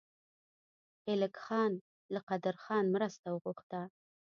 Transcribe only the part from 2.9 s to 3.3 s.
مرسته